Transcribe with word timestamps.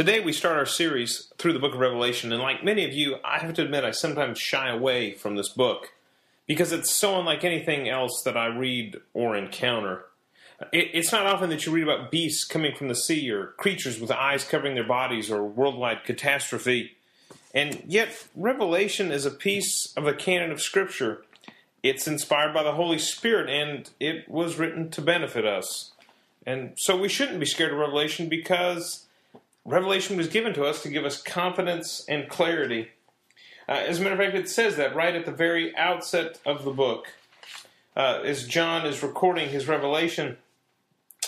Today 0.00 0.20
we 0.20 0.32
start 0.32 0.56
our 0.56 0.64
series 0.64 1.30
through 1.36 1.52
the 1.52 1.58
book 1.58 1.74
of 1.74 1.78
Revelation, 1.78 2.32
and 2.32 2.40
like 2.40 2.64
many 2.64 2.86
of 2.86 2.94
you, 2.94 3.16
I 3.22 3.38
have 3.40 3.52
to 3.52 3.62
admit 3.62 3.84
I 3.84 3.90
sometimes 3.90 4.38
shy 4.38 4.70
away 4.70 5.12
from 5.12 5.36
this 5.36 5.50
book 5.50 5.92
because 6.46 6.72
it's 6.72 6.90
so 6.90 7.20
unlike 7.20 7.44
anything 7.44 7.86
else 7.86 8.22
that 8.24 8.34
I 8.34 8.46
read 8.46 8.96
or 9.12 9.36
encounter. 9.36 10.06
It, 10.72 10.88
it's 10.94 11.12
not 11.12 11.26
often 11.26 11.50
that 11.50 11.66
you 11.66 11.72
read 11.72 11.82
about 11.82 12.10
beasts 12.10 12.46
coming 12.46 12.74
from 12.74 12.88
the 12.88 12.94
sea 12.94 13.30
or 13.30 13.48
creatures 13.58 14.00
with 14.00 14.10
eyes 14.10 14.42
covering 14.42 14.74
their 14.74 14.84
bodies 14.84 15.30
or 15.30 15.44
worldwide 15.44 16.04
catastrophe. 16.04 16.92
And 17.52 17.82
yet, 17.86 18.26
Revelation 18.34 19.12
is 19.12 19.26
a 19.26 19.30
piece 19.30 19.92
of 19.98 20.04
the 20.04 20.14
canon 20.14 20.50
of 20.50 20.62
Scripture. 20.62 21.26
It's 21.82 22.08
inspired 22.08 22.54
by 22.54 22.62
the 22.62 22.72
Holy 22.72 22.98
Spirit 22.98 23.50
and 23.50 23.90
it 24.00 24.30
was 24.30 24.58
written 24.58 24.88
to 24.92 25.02
benefit 25.02 25.44
us. 25.44 25.92
And 26.46 26.72
so 26.78 26.96
we 26.96 27.10
shouldn't 27.10 27.38
be 27.38 27.44
scared 27.44 27.72
of 27.72 27.78
Revelation 27.78 28.30
because 28.30 29.04
Revelation 29.70 30.16
was 30.16 30.26
given 30.26 30.52
to 30.54 30.64
us 30.64 30.82
to 30.82 30.88
give 30.88 31.04
us 31.04 31.22
confidence 31.22 32.04
and 32.08 32.28
clarity. 32.28 32.88
Uh, 33.68 33.84
as 33.86 34.00
a 34.00 34.02
matter 34.02 34.14
of 34.14 34.20
fact, 34.20 34.34
it 34.34 34.48
says 34.48 34.76
that 34.76 34.96
right 34.96 35.14
at 35.14 35.24
the 35.24 35.32
very 35.32 35.76
outset 35.76 36.40
of 36.44 36.64
the 36.64 36.72
book. 36.72 37.06
Uh, 37.96 38.20
as 38.24 38.48
John 38.48 38.84
is 38.84 39.02
recording 39.02 39.48
his 39.48 39.68
revelation, 39.68 40.38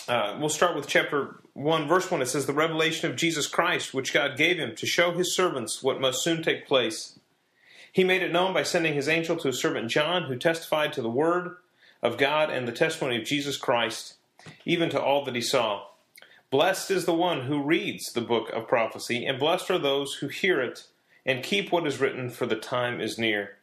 uh, 0.09 0.35
we'll 0.37 0.49
start 0.49 0.75
with 0.75 0.87
chapter 0.87 1.39
1, 1.53 1.87
verse 1.87 2.11
1. 2.11 2.21
It 2.21 2.25
says, 2.25 2.45
The 2.45 2.53
revelation 2.53 3.09
of 3.09 3.15
Jesus 3.15 3.47
Christ, 3.47 3.93
which 3.93 4.13
God 4.13 4.35
gave 4.35 4.57
him 4.57 4.75
to 4.75 4.85
show 4.85 5.13
his 5.13 5.33
servants 5.33 5.81
what 5.81 6.01
must 6.01 6.21
soon 6.21 6.43
take 6.43 6.67
place. 6.67 7.17
He 7.93 8.03
made 8.03 8.23
it 8.23 8.33
known 8.33 8.53
by 8.53 8.63
sending 8.63 8.93
his 8.93 9.07
angel 9.07 9.37
to 9.37 9.47
his 9.47 9.61
servant 9.61 9.89
John, 9.89 10.23
who 10.23 10.35
testified 10.35 10.91
to 10.93 11.01
the 11.01 11.09
word 11.09 11.55
of 12.01 12.17
God 12.17 12.49
and 12.49 12.67
the 12.67 12.73
testimony 12.73 13.17
of 13.17 13.23
Jesus 13.23 13.55
Christ, 13.55 14.15
even 14.65 14.89
to 14.89 15.01
all 15.01 15.23
that 15.23 15.35
he 15.35 15.41
saw. 15.41 15.83
Blessed 16.53 16.91
is 16.91 17.05
the 17.05 17.15
one 17.15 17.47
who 17.47 17.63
reads 17.63 18.13
the 18.13 18.21
book 18.21 18.51
of 18.51 18.67
prophecy, 18.67 19.25
and 19.25 19.39
blessed 19.39 19.71
are 19.71 19.79
those 19.79 20.13
who 20.13 20.27
hear 20.27 20.61
it 20.61 20.85
and 21.25 21.41
keep 21.41 21.71
what 21.71 21.87
is 21.87 21.99
written, 21.99 22.29
for 22.29 22.45
the 22.45 22.55
time 22.55 23.01
is 23.01 23.17
near. 23.17 23.57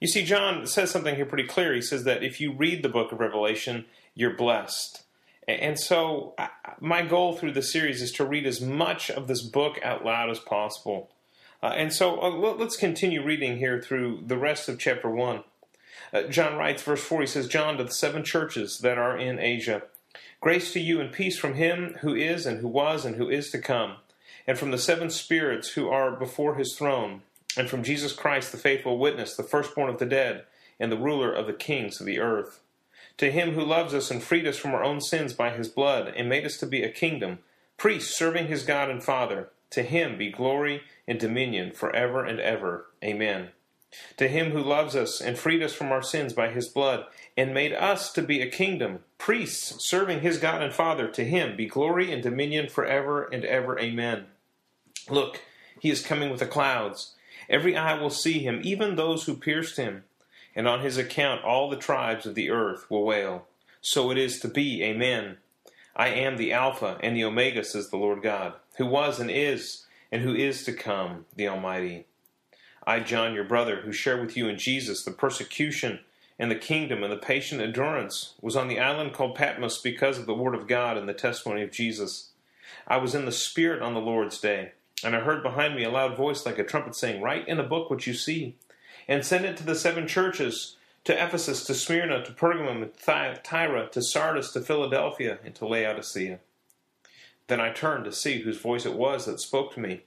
You 0.00 0.08
see, 0.08 0.24
John 0.24 0.66
says 0.66 0.90
something 0.90 1.14
here 1.14 1.24
pretty 1.24 1.46
clear. 1.46 1.72
He 1.72 1.80
says 1.80 2.02
that 2.02 2.24
if 2.24 2.40
you 2.40 2.52
read 2.52 2.82
the 2.82 2.88
book 2.88 3.12
of 3.12 3.20
Revelation, 3.20 3.84
you're 4.16 4.34
blessed. 4.34 5.04
And 5.46 5.78
so, 5.78 6.34
my 6.80 7.02
goal 7.02 7.36
through 7.36 7.52
the 7.52 7.62
series 7.62 8.02
is 8.02 8.10
to 8.14 8.24
read 8.24 8.44
as 8.44 8.60
much 8.60 9.08
of 9.08 9.28
this 9.28 9.42
book 9.42 9.78
out 9.84 10.04
loud 10.04 10.28
as 10.28 10.40
possible. 10.40 11.12
Uh, 11.62 11.74
and 11.76 11.92
so, 11.92 12.20
uh, 12.20 12.30
let's 12.30 12.76
continue 12.76 13.22
reading 13.22 13.58
here 13.58 13.80
through 13.80 14.24
the 14.26 14.36
rest 14.36 14.68
of 14.68 14.80
chapter 14.80 15.08
1. 15.08 15.44
Uh, 16.12 16.22
John 16.24 16.56
writes, 16.56 16.82
verse 16.82 17.04
4, 17.04 17.20
he 17.20 17.26
says, 17.28 17.46
John 17.46 17.76
to 17.76 17.84
the 17.84 17.92
seven 17.92 18.24
churches 18.24 18.80
that 18.80 18.98
are 18.98 19.16
in 19.16 19.38
Asia. 19.38 19.84
Grace 20.40 20.72
to 20.72 20.80
you 20.80 21.00
and 21.00 21.12
peace 21.12 21.38
from 21.38 21.54
him 21.54 21.96
who 22.00 22.14
is 22.14 22.46
and 22.46 22.60
who 22.60 22.68
was 22.68 23.04
and 23.04 23.16
who 23.16 23.28
is 23.28 23.50
to 23.50 23.58
come, 23.58 23.96
and 24.46 24.58
from 24.58 24.70
the 24.70 24.78
seven 24.78 25.10
spirits 25.10 25.70
who 25.70 25.88
are 25.88 26.10
before 26.12 26.56
his 26.56 26.76
throne, 26.76 27.22
and 27.56 27.68
from 27.68 27.82
Jesus 27.82 28.12
Christ, 28.12 28.52
the 28.52 28.58
faithful 28.58 28.98
witness, 28.98 29.36
the 29.36 29.42
firstborn 29.42 29.88
of 29.88 29.98
the 29.98 30.06
dead, 30.06 30.44
and 30.78 30.92
the 30.92 30.98
ruler 30.98 31.32
of 31.32 31.46
the 31.46 31.52
kings 31.52 32.00
of 32.00 32.06
the 32.06 32.20
earth. 32.20 32.60
To 33.18 33.32
him 33.32 33.54
who 33.54 33.64
loves 33.64 33.94
us 33.94 34.10
and 34.10 34.22
freed 34.22 34.46
us 34.46 34.58
from 34.58 34.74
our 34.74 34.84
own 34.84 35.00
sins 35.00 35.32
by 35.32 35.50
his 35.50 35.68
blood, 35.68 36.12
and 36.16 36.28
made 36.28 36.44
us 36.44 36.58
to 36.58 36.66
be 36.66 36.82
a 36.82 36.90
kingdom, 36.90 37.38
priests 37.76 38.16
serving 38.16 38.48
his 38.48 38.62
God 38.62 38.90
and 38.90 39.02
Father, 39.02 39.50
to 39.70 39.82
him 39.82 40.18
be 40.18 40.30
glory 40.30 40.82
and 41.08 41.18
dominion 41.18 41.72
for 41.72 41.94
ever 41.94 42.24
and 42.24 42.38
ever. 42.38 42.86
Amen. 43.02 43.48
To 44.18 44.28
him 44.28 44.50
who 44.52 44.62
loves 44.62 44.96
us 44.96 45.20
and 45.20 45.38
freed 45.38 45.62
us 45.62 45.72
from 45.72 45.92
our 45.92 46.02
sins 46.02 46.32
by 46.32 46.48
his 46.48 46.68
blood, 46.68 47.06
and 47.36 47.52
made 47.52 47.72
us 47.72 48.12
to 48.12 48.22
be 48.22 48.40
a 48.40 48.50
kingdom, 48.50 49.00
priests 49.18 49.84
serving 49.84 50.20
his 50.20 50.38
God 50.38 50.62
and 50.62 50.72
Father, 50.72 51.08
to 51.08 51.24
him 51.24 51.56
be 51.56 51.66
glory 51.66 52.12
and 52.12 52.22
dominion 52.22 52.68
forever 52.68 53.24
and 53.24 53.44
ever. 53.44 53.78
Amen. 53.78 54.26
Look, 55.10 55.42
he 55.80 55.90
is 55.90 56.04
coming 56.04 56.30
with 56.30 56.40
the 56.40 56.46
clouds. 56.46 57.14
Every 57.48 57.76
eye 57.76 58.00
will 58.00 58.10
see 58.10 58.40
him, 58.40 58.60
even 58.64 58.96
those 58.96 59.24
who 59.24 59.36
pierced 59.36 59.76
him, 59.76 60.04
and 60.54 60.66
on 60.66 60.80
his 60.80 60.96
account 60.96 61.44
all 61.44 61.68
the 61.68 61.76
tribes 61.76 62.26
of 62.26 62.34
the 62.34 62.50
earth 62.50 62.90
will 62.90 63.04
wail. 63.04 63.46
So 63.80 64.10
it 64.10 64.18
is 64.18 64.40
to 64.40 64.48
be. 64.48 64.82
Amen. 64.82 65.36
I 65.94 66.08
am 66.08 66.36
the 66.36 66.52
Alpha 66.52 66.98
and 67.02 67.16
the 67.16 67.24
Omega, 67.24 67.62
says 67.64 67.90
the 67.90 67.96
Lord 67.96 68.22
God, 68.22 68.54
who 68.78 68.86
was 68.86 69.20
and 69.20 69.30
is, 69.30 69.86
and 70.10 70.22
who 70.22 70.34
is 70.34 70.64
to 70.64 70.72
come, 70.72 71.26
the 71.34 71.48
Almighty. 71.48 72.06
I, 72.86 73.00
John, 73.00 73.34
your 73.34 73.44
brother, 73.44 73.80
who 73.80 73.92
share 73.92 74.20
with 74.20 74.36
you 74.36 74.48
in 74.48 74.58
Jesus 74.58 75.02
the 75.02 75.10
persecution 75.10 76.00
and 76.38 76.50
the 76.50 76.56
kingdom 76.56 77.02
and 77.02 77.12
the 77.12 77.16
patient 77.16 77.60
endurance, 77.60 78.34
was 78.40 78.56
on 78.56 78.68
the 78.68 78.78
island 78.78 79.12
called 79.12 79.34
Patmos 79.34 79.78
because 79.78 80.18
of 80.18 80.26
the 80.26 80.34
word 80.34 80.54
of 80.54 80.68
God 80.68 80.96
and 80.96 81.08
the 81.08 81.14
testimony 81.14 81.62
of 81.62 81.72
Jesus. 81.72 82.30
I 82.86 82.98
was 82.98 83.14
in 83.14 83.24
the 83.24 83.32
Spirit 83.32 83.82
on 83.82 83.94
the 83.94 84.00
Lord's 84.00 84.38
day, 84.38 84.72
and 85.02 85.16
I 85.16 85.20
heard 85.20 85.42
behind 85.42 85.74
me 85.74 85.82
a 85.82 85.90
loud 85.90 86.16
voice 86.16 86.46
like 86.46 86.58
a 86.58 86.64
trumpet 86.64 86.94
saying, 86.94 87.22
Write 87.22 87.48
in 87.48 87.58
a 87.58 87.64
book 87.64 87.90
what 87.90 88.06
you 88.06 88.14
see, 88.14 88.56
and 89.08 89.24
send 89.24 89.44
it 89.44 89.56
to 89.56 89.64
the 89.64 89.74
seven 89.74 90.06
churches 90.06 90.76
to 91.04 91.24
Ephesus, 91.24 91.64
to 91.64 91.74
Smyrna, 91.74 92.24
to 92.24 92.32
Pergamum, 92.32 92.80
to 92.80 92.86
Thyatira, 92.86 93.88
to 93.90 94.02
Sardis, 94.02 94.52
to 94.52 94.60
Philadelphia, 94.60 95.38
and 95.44 95.54
to 95.54 95.66
Laodicea. 95.66 96.40
Then 97.46 97.60
I 97.60 97.72
turned 97.72 98.04
to 98.04 98.12
see 98.12 98.42
whose 98.42 98.58
voice 98.58 98.84
it 98.84 98.94
was 98.94 99.26
that 99.26 99.40
spoke 99.40 99.72
to 99.74 99.80
me. 99.80 100.02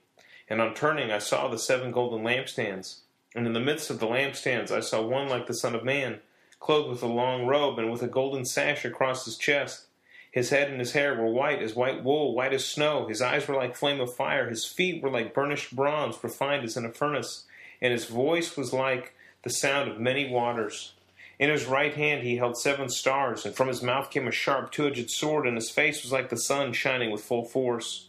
And 0.50 0.60
on 0.60 0.74
turning, 0.74 1.12
I 1.12 1.18
saw 1.18 1.48
the 1.48 1.58
seven 1.58 1.92
golden 1.92 2.24
lampstands. 2.24 2.96
And 3.36 3.46
in 3.46 3.52
the 3.52 3.60
midst 3.60 3.88
of 3.88 4.00
the 4.00 4.08
lampstands, 4.08 4.72
I 4.72 4.80
saw 4.80 5.00
one 5.00 5.28
like 5.28 5.46
the 5.46 5.54
Son 5.54 5.76
of 5.76 5.84
Man, 5.84 6.18
clothed 6.58 6.90
with 6.90 7.02
a 7.04 7.06
long 7.06 7.46
robe 7.46 7.78
and 7.78 7.90
with 7.90 8.02
a 8.02 8.08
golden 8.08 8.44
sash 8.44 8.84
across 8.84 9.24
his 9.24 9.38
chest. 9.38 9.86
His 10.32 10.50
head 10.50 10.68
and 10.68 10.80
his 10.80 10.92
hair 10.92 11.14
were 11.14 11.30
white 11.30 11.62
as 11.62 11.74
white 11.74 12.04
wool, 12.04 12.34
white 12.34 12.52
as 12.52 12.64
snow. 12.64 13.06
His 13.06 13.22
eyes 13.22 13.46
were 13.46 13.54
like 13.54 13.76
flame 13.76 14.00
of 14.00 14.14
fire. 14.14 14.48
His 14.48 14.64
feet 14.66 15.02
were 15.02 15.10
like 15.10 15.34
burnished 15.34 15.74
bronze, 15.74 16.22
refined 16.22 16.64
as 16.64 16.76
in 16.76 16.84
a 16.84 16.92
furnace. 16.92 17.44
And 17.80 17.92
his 17.92 18.06
voice 18.06 18.56
was 18.56 18.72
like 18.72 19.14
the 19.42 19.50
sound 19.50 19.90
of 19.90 20.00
many 20.00 20.28
waters. 20.28 20.92
In 21.38 21.48
his 21.48 21.64
right 21.64 21.94
hand 21.94 22.22
he 22.22 22.36
held 22.36 22.58
seven 22.58 22.88
stars, 22.90 23.46
and 23.46 23.54
from 23.54 23.68
his 23.68 23.82
mouth 23.82 24.10
came 24.10 24.28
a 24.28 24.32
sharp 24.32 24.70
two 24.70 24.86
edged 24.86 25.10
sword, 25.10 25.46
and 25.46 25.56
his 25.56 25.70
face 25.70 26.02
was 26.02 26.12
like 26.12 26.28
the 26.28 26.36
sun 26.36 26.72
shining 26.74 27.10
with 27.10 27.24
full 27.24 27.44
force. 27.44 28.08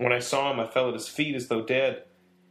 When 0.00 0.14
I 0.14 0.18
saw 0.20 0.50
him, 0.50 0.58
I 0.58 0.66
fell 0.66 0.88
at 0.88 0.94
his 0.94 1.08
feet 1.08 1.34
as 1.34 1.48
though 1.48 1.60
dead. 1.60 2.04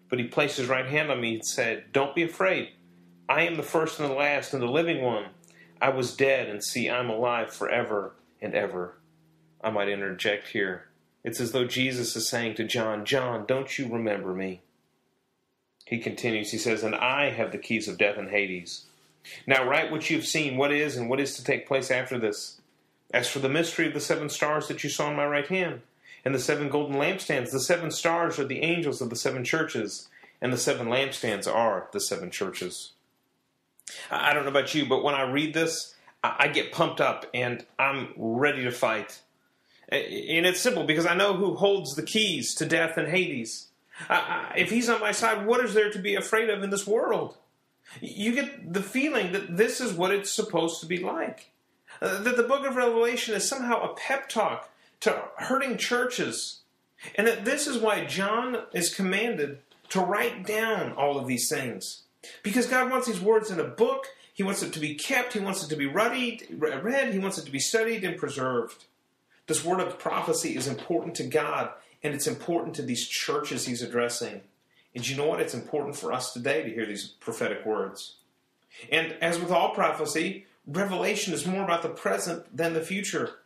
But 0.08 0.20
he 0.20 0.26
placed 0.26 0.58
his 0.58 0.68
right 0.68 0.86
hand 0.86 1.10
on 1.10 1.20
me 1.20 1.34
and 1.34 1.44
said, 1.44 1.86
Don't 1.92 2.14
be 2.14 2.22
afraid. 2.22 2.70
I 3.28 3.42
am 3.42 3.56
the 3.56 3.64
first 3.64 4.00
and 4.00 4.08
the 4.08 4.14
last 4.14 4.54
and 4.54 4.62
the 4.62 4.68
living 4.68 5.02
one. 5.02 5.26
I 5.82 5.90
was 5.90 6.16
dead, 6.16 6.48
and 6.48 6.64
see, 6.64 6.88
I'm 6.88 7.09
alive 7.09 7.52
forever 7.52 8.14
and 8.40 8.54
ever. 8.54 9.00
I 9.64 9.72
might 9.72 9.90
interject 9.90 10.50
here. 10.50 10.90
It's 11.24 11.40
as 11.40 11.52
though 11.52 11.66
Jesus 11.66 12.16
is 12.16 12.30
saying 12.30 12.54
to 12.56 12.66
John, 12.66 13.04
John, 13.04 13.48
don't 13.48 13.80
you 13.80 13.92
remember 13.92 14.36
me? 14.36 14.62
He 15.86 15.98
continues, 15.98 16.52
he 16.52 16.59
says, 16.59 16.84
And 16.84 16.94
I 16.94 17.32
have 17.32 17.52
the 17.52 17.58
keys 17.58 17.88
of 17.88 17.98
death 17.98 18.18
and 18.18 18.30
Hades. 18.30 18.86
Now 19.48 19.68
write 19.68 19.90
what 19.90 20.12
you've 20.12 20.28
seen, 20.28 20.56
what 20.56 20.72
is 20.72 20.96
and 20.96 21.09
what 21.09 21.20
is 21.20 21.36
to 21.38 21.44
take 21.44 21.68
place 21.68 21.90
after 21.90 22.20
this. 22.20 22.62
As 23.12 23.28
for 23.28 23.40
the 23.40 23.50
mystery 23.50 23.88
of 23.88 23.96
the 23.96 24.00
seven 24.00 24.30
stars 24.30 24.68
that 24.68 24.84
you 24.84 24.90
saw 24.92 25.09
in 25.09 25.16
my 25.16 25.26
right 25.26 25.48
hand, 25.48 25.82
and 26.25 26.35
the 26.35 26.40
seven 26.40 26.69
golden 26.69 26.96
lampstands. 26.96 27.52
The 27.52 27.59
seven 27.59 27.91
stars 27.91 28.40
are 28.40 28.46
the 28.46 28.62
angels 28.62 29.02
of 29.02 29.09
the 29.09 29.16
seven 29.16 29.44
churches, 29.44 30.09
and 30.41 30.52
the 30.53 30.57
seven 30.57 30.88
lampstands 30.88 31.47
are 31.47 31.88
the 31.91 32.00
seven 32.00 32.31
churches. 32.31 32.94
I 34.12 34.34
don't 34.34 34.44
know 34.44 34.50
about 34.50 34.75
you, 34.75 34.85
but 34.85 35.03
when 35.03 35.16
I 35.16 35.24
read 35.24 35.53
this, 35.53 35.96
I 36.24 36.47
get 36.50 36.72
pumped 36.72 37.02
up 37.02 37.25
and 37.34 37.66
I'm 37.78 38.13
ready 38.18 38.63
to 38.63 38.72
fight. 38.72 39.22
And 39.90 40.46
it's 40.46 40.59
simple 40.59 40.84
because 40.84 41.06
I 41.06 41.16
know 41.16 41.34
who 41.34 41.56
holds 41.56 41.96
the 41.96 42.03
keys 42.03 42.53
to 42.56 42.66
death 42.66 42.97
and 42.97 43.08
Hades. 43.08 43.68
If 44.09 44.69
he's 44.69 44.90
on 44.90 45.00
my 45.00 45.12
side, 45.12 45.46
what 45.46 45.63
is 45.63 45.74
there 45.74 45.90
to 45.91 46.00
be 46.00 46.16
afraid 46.16 46.50
of 46.50 46.62
in 46.62 46.69
this 46.69 46.85
world? 46.85 47.38
You 48.02 48.34
get 48.34 48.74
the 48.74 48.84
feeling 48.84 49.31
that 49.31 49.58
this 49.58 49.81
is 49.81 49.94
what 49.94 50.12
it's 50.12 50.31
supposed 50.31 50.79
to 50.81 50.85
be 50.85 51.00
like. 51.00 51.52
Uh, 52.02 52.22
that 52.22 52.38
the 52.38 52.44
book 52.44 52.66
of 52.66 52.75
Revelation 52.75 53.34
is 53.34 53.50
somehow 53.50 53.81
a 53.81 53.96
pep 53.96 54.29
talk 54.29 54.69
to 55.02 55.24
hurting 55.38 55.78
churches. 55.78 56.62
And 57.16 57.28
that 57.28 57.46
this 57.46 57.68
is 57.68 57.78
why 57.78 58.06
John 58.06 58.64
is 58.73 58.94
commanded 58.94 59.59
to 59.90 60.02
write 60.02 60.46
down 60.46 60.94
all 60.94 61.18
of 61.18 61.28
these 61.28 61.50
things. 61.50 62.03
Because 62.44 62.68
God 62.68 62.91
wants 62.91 63.08
these 63.08 63.22
words 63.22 63.50
in 63.50 63.59
a 63.59 63.66
book, 63.66 64.08
He 64.34 64.44
wants 64.44 64.62
it 64.62 64.73
to 64.73 64.79
be 64.79 64.96
kept, 64.96 65.34
He 65.34 65.40
wants 65.40 65.64
it 65.64 65.70
to 65.70 65.76
be 65.76 65.85
read, 65.85 66.46
read, 66.52 67.14
He 67.14 67.20
wants 67.20 67.38
it 67.38 67.46
to 67.46 67.52
be 67.52 67.59
studied 67.59 68.03
and 68.03 68.18
preserved. 68.18 68.85
This 69.47 69.64
word 69.64 69.79
of 69.79 69.97
prophecy 69.97 70.56
is 70.56 70.68
important 70.68 71.16
to 71.16 71.23
God, 71.23 71.72
and 72.03 72.14
it's 72.14 72.28
important 72.28 72.76
to 72.76 72.82
these 72.82 73.08
churches 73.08 73.66
He's 73.66 73.82
addressing. 73.82 74.41
And 74.94 75.08
you 75.08 75.16
know 75.16 75.26
what? 75.26 75.40
It's 75.40 75.53
important 75.53 75.96
for 75.96 76.12
us 76.12 76.34
today 76.34 76.64
to 76.64 76.70
hear 76.70 76.85
these 76.85 77.08
prophetic 77.08 77.66
words. 77.66 78.16
And 78.91 79.14
as 79.22 79.40
with 79.40 79.52
all 79.52 79.73
prophecy, 79.73 80.46
revelation 80.68 81.34
is 81.34 81.47
more 81.47 81.64
about 81.64 81.82
the 81.82 81.90
present 81.90 82.56
than 82.56 82.73
the 82.73 82.82
future. 82.82 83.39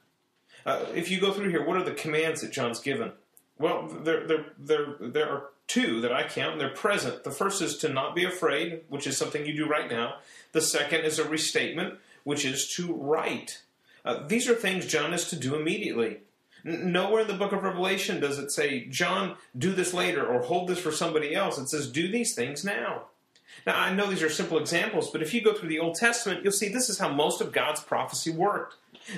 Uh, 0.66 0.86
if 0.96 1.12
you 1.12 1.20
go 1.20 1.34
through 1.34 1.50
here, 1.50 1.66
what 1.66 1.78
are 1.78 1.84
the 1.84 1.92
commands 1.92 2.42
that 2.42 2.52
John's 2.52 2.80
given? 2.80 3.12
Well, 3.60 3.88
there, 3.88 4.26
there, 4.26 4.46
there, 4.58 4.96
there 5.00 5.30
are 5.30 5.50
two 5.68 6.02
that 6.02 6.12
I 6.12 6.24
count, 6.24 6.54
and 6.54 6.62
they're 6.62 6.70
present. 6.70 7.24
The 7.24 7.32
first 7.32 7.62
is 7.62 7.78
to 7.78 7.90
not 7.90 8.16
be 8.16 8.26
afraid, 8.26 8.82
which 8.90 9.08
is 9.08 9.18
something 9.18 9.46
you 9.46 9.56
do 9.56 9.68
right 9.68 9.90
now. 9.90 10.16
The 10.52 10.62
second 10.62 11.02
is 11.06 11.20
a 11.20 11.28
restatement, 11.28 12.00
which 12.24 12.46
is 12.46 12.68
to 12.76 12.94
write. 12.94 13.62
Uh, 14.06 14.26
these 14.28 14.50
are 14.50 14.56
things 14.56 14.86
John 14.86 15.14
is 15.14 15.30
to 15.30 15.36
do 15.36 15.56
immediately. 15.56 16.20
Nowhere 16.64 17.22
in 17.22 17.28
the 17.28 17.34
book 17.34 17.52
of 17.52 17.64
Revelation 17.64 18.22
does 18.22 18.40
it 18.40 18.52
say, 18.52 18.86
John, 18.86 19.36
do 19.58 19.74
this 19.74 19.94
later 19.94 20.26
or 20.26 20.42
hold 20.42 20.70
this 20.70 20.80
for 20.80 20.92
somebody 20.92 21.36
else. 21.36 21.58
It 21.58 21.68
says, 21.68 21.92
do 21.92 22.08
these 22.08 22.34
things 22.34 22.64
now. 22.64 23.04
Now, 23.68 23.80
I 23.80 23.94
know 23.94 24.10
these 24.10 24.24
are 24.24 24.30
simple 24.30 24.58
examples, 24.58 25.10
but 25.12 25.22
if 25.22 25.34
you 25.34 25.42
go 25.42 25.54
through 25.54 25.70
the 25.70 25.80
Old 25.80 25.96
Testament, 25.96 26.44
you'll 26.44 26.54
see 26.54 26.70
this 26.70 26.90
is 26.90 27.00
how 27.00 27.10
most 27.10 27.42
of 27.42 27.52
God's 27.52 27.82
prophecy 27.82 28.32
worked. 28.32 28.76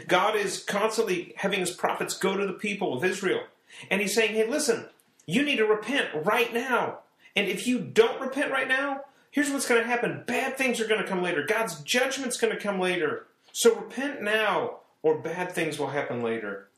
God 0.07 0.35
is 0.35 0.63
constantly 0.63 1.33
having 1.37 1.59
his 1.59 1.71
prophets 1.71 2.17
go 2.17 2.35
to 2.37 2.45
the 2.45 2.53
people 2.53 2.93
of 2.93 3.03
Israel, 3.03 3.43
and 3.89 4.01
he's 4.01 4.15
saying, 4.15 4.35
hey, 4.35 4.47
listen, 4.47 4.85
you 5.25 5.43
need 5.43 5.57
to 5.57 5.65
repent 5.65 6.09
right 6.13 6.53
now. 6.53 6.99
And 7.35 7.47
if 7.47 7.67
you 7.67 7.79
don't 7.79 8.21
repent 8.21 8.51
right 8.51 8.67
now, 8.67 9.01
here's 9.31 9.51
what's 9.51 9.67
going 9.67 9.81
to 9.81 9.87
happen 9.87 10.23
bad 10.25 10.57
things 10.57 10.79
are 10.79 10.87
going 10.87 11.01
to 11.01 11.07
come 11.07 11.21
later. 11.21 11.45
God's 11.45 11.81
judgment's 11.81 12.37
going 12.37 12.55
to 12.55 12.61
come 12.61 12.79
later. 12.79 13.27
So 13.51 13.75
repent 13.75 14.21
now, 14.21 14.77
or 15.01 15.19
bad 15.19 15.51
things 15.51 15.77
will 15.77 15.87
happen 15.87 16.21
later. 16.21 16.69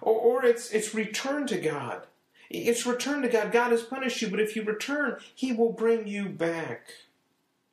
Or, 0.00 0.14
or 0.14 0.44
it's, 0.44 0.70
it's 0.70 0.94
return 0.94 1.46
to 1.48 1.58
God. 1.58 2.06
It's 2.50 2.86
return 2.86 3.22
to 3.22 3.28
God. 3.28 3.52
God 3.52 3.72
has 3.72 3.82
punished 3.82 4.20
you, 4.22 4.28
but 4.28 4.40
if 4.40 4.54
you 4.54 4.62
return, 4.62 5.16
He 5.34 5.52
will 5.52 5.72
bring 5.72 6.06
you 6.06 6.28
back. 6.28 6.86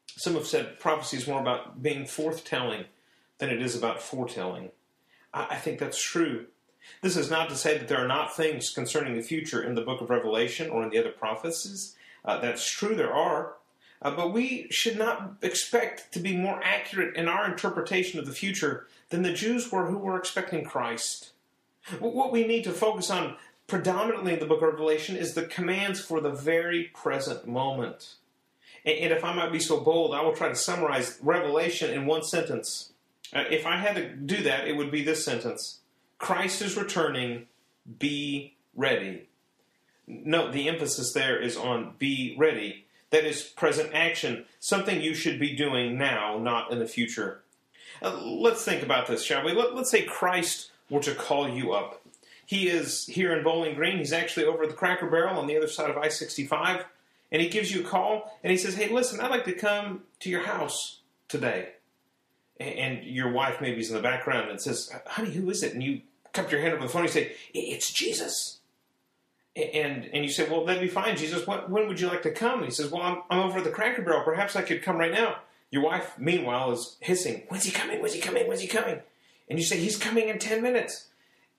Some 0.08 0.34
have 0.34 0.48
said 0.48 0.80
prophecy 0.80 1.18
is 1.18 1.28
more 1.28 1.42
about 1.42 1.82
being 1.82 2.04
forthtelling 2.04 2.86
than 3.38 3.50
it 3.50 3.62
is 3.62 3.76
about 3.76 4.02
foretelling. 4.02 4.72
I, 5.34 5.56
think 5.56 5.80
that's 5.80 6.02
true. 6.02 6.48
This 7.02 7.16
is 7.16 7.30
not 7.30 7.50
to 7.50 7.56
say 7.56 7.78
that 7.78 7.88
there 7.88 8.04
are 8.04 8.08
not 8.08 8.36
things 8.36 8.70
concerning 8.70 9.16
the 9.16 9.22
future 9.22 9.64
in 9.64 9.76
the 9.76 9.82
book 9.82 10.02
of 10.02 10.10
Revelation 10.10 10.70
or 10.70 10.84
in 10.84 10.90
the 10.90 11.00
other 11.00 11.12
prophecies. 11.12 11.96
Uh, 12.26 12.40
that's 12.40 12.70
true, 12.70 12.96
there 12.96 13.14
are. 13.14 13.54
Uh, 14.02 14.12
but 14.12 14.34
we 14.34 14.68
should 14.72 14.98
not 14.98 15.36
expect 15.42 16.12
to 16.12 16.20
be 16.20 16.36
more 16.36 16.60
accurate 16.64 17.16
in 17.16 17.28
our 17.28 17.50
interpretation 17.50 18.20
of 18.20 18.26
the 18.26 18.34
future 18.34 18.88
than 19.10 19.22
the 19.22 19.34
Jews 19.34 19.72
were 19.72 19.86
who 19.86 19.98
were 19.98 20.18
expecting 20.18 20.64
Christ. 20.64 21.32
What 22.00 22.32
we 22.32 22.46
need 22.46 22.64
to 22.66 22.72
focus 22.72 23.10
on 23.10 23.38
predominantly 23.68 24.34
in 24.34 24.40
the 24.40 24.46
book 24.46 24.62
of 24.62 24.70
Revelation 24.70 25.16
is 25.16 25.34
the 25.34 25.46
commands 25.46 26.00
for 26.00 26.20
the 26.20 26.32
very 26.32 26.86
present 26.94 27.48
moment. 27.48 28.16
And 28.84 29.14
if 29.14 29.24
I 29.24 29.34
might 29.34 29.52
be 29.52 29.60
so 29.60 29.80
bold, 29.80 30.14
I 30.14 30.22
will 30.22 30.36
try 30.36 30.50
to 30.50 30.56
summarize 30.56 31.20
Revelation 31.22 31.94
in 31.94 32.06
one 32.06 32.24
sentence. 32.24 32.91
Uh, 33.34 33.46
if 33.50 33.66
I 33.66 33.78
had 33.78 33.96
to 33.96 34.10
do 34.10 34.44
that, 34.44 34.68
it 34.68 34.76
would 34.76 34.92
be 34.92 35.04
this 35.04 35.24
sentence 35.24 35.80
Christ 36.18 36.62
is 36.62 36.78
returning, 36.78 37.48
be 38.00 38.56
ready. 38.76 39.28
Note 40.08 40.52
the 40.52 40.68
emphasis 40.68 41.14
there 41.14 41.40
is 41.40 41.56
on 41.58 41.96
be 41.98 42.36
ready. 42.38 42.86
That 43.12 43.26
is 43.26 43.42
present 43.42 43.94
action, 43.94 44.46
something 44.60 45.02
you 45.02 45.14
should 45.14 45.40
be 45.40 45.56
doing 45.56 45.98
now, 45.98 46.38
not 46.38 46.72
in 46.72 46.80
the 46.80 46.88
future. 46.88 47.44
Uh, 48.02 48.20
let's 48.24 48.64
think 48.64 48.84
about 48.84 49.08
this, 49.08 49.24
shall 49.24 49.44
we? 49.44 49.52
Let, 49.52 49.76
let's 49.76 49.92
say 49.92 50.04
Christ 50.04 50.72
were 50.90 51.02
to 51.02 51.14
call 51.14 51.50
you 51.50 51.74
up. 51.74 52.02
He 52.46 52.68
is 52.68 53.06
here 53.06 53.36
in 53.36 53.44
Bowling 53.44 53.76
Green. 53.76 53.98
He's 53.98 54.14
actually 54.14 54.46
over 54.46 54.64
at 54.64 54.70
the 54.70 54.76
Cracker 54.76 55.10
Barrel 55.10 55.40
on 55.40 55.48
the 55.48 55.58
other 55.58 55.68
side 55.68 55.90
of 55.90 55.98
I 55.98 56.10
65. 56.10 56.86
And 57.32 57.42
he 57.42 57.48
gives 57.48 57.74
you 57.74 57.82
a 57.82 57.88
call 57.88 58.38
and 58.44 58.52
he 58.52 58.58
says, 58.58 58.76
Hey, 58.76 58.90
listen, 58.90 59.20
I'd 59.20 59.32
like 59.32 59.46
to 59.46 59.54
come 59.54 60.04
to 60.20 60.30
your 60.30 60.44
house 60.44 61.00
today. 61.30 61.70
And 62.62 63.04
your 63.04 63.32
wife 63.32 63.60
maybe 63.60 63.82
is 63.82 63.90
in 63.90 63.96
the 63.96 64.02
background 64.02 64.50
and 64.50 64.62
says, 64.62 64.94
Honey, 65.08 65.32
who 65.32 65.50
is 65.50 65.64
it? 65.64 65.74
And 65.74 65.82
you 65.82 66.02
cup 66.34 66.52
your 66.52 66.62
hand 66.62 66.74
over 66.74 66.84
the 66.84 66.90
phone 66.90 67.04
and 67.04 67.12
say, 67.12 67.34
It's 67.54 67.92
Jesus. 67.92 68.60
And 69.56 70.10
and 70.14 70.24
you 70.24 70.30
say, 70.30 70.48
Well, 70.50 70.66
that'd 70.66 70.82
be 70.82 70.88
fine, 70.88 71.18
Jesus. 71.18 71.46
When, 71.46 71.60
when 71.72 71.88
would 71.88 72.00
you 72.00 72.08
like 72.08 72.24
to 72.24 72.32
come? 72.32 72.60
And 72.60 72.66
he 72.66 72.72
says, 72.72 72.92
Well, 72.92 73.02
I'm, 73.02 73.22
I'm 73.30 73.40
over 73.40 73.60
at 73.60 73.64
the 73.64 73.72
Cracker 73.72 74.02
Barrel. 74.02 74.24
Perhaps 74.24 74.56
I 74.56 74.62
could 74.62 74.84
come 74.84 74.98
right 74.98 75.12
now. 75.12 75.38
Your 75.72 75.84
wife, 75.84 76.16
meanwhile, 76.18 76.72
is 76.72 76.98
hissing, 77.00 77.44
When's 77.48 77.64
he 77.64 77.72
coming? 77.72 78.02
When's 78.02 78.14
he 78.14 78.22
coming? 78.22 78.48
When's 78.48 78.62
he 78.62 78.68
coming? 78.68 79.00
And 79.50 79.60
you 79.60 79.66
say, 79.66 79.78
He's 79.78 79.98
coming 79.98 80.30
in 80.30 80.40
10 80.40 80.62
minutes. 80.62 81.08